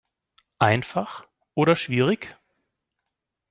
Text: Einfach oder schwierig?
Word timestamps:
Einfach 0.57 1.27
oder 1.53 1.75
schwierig? 1.75 2.35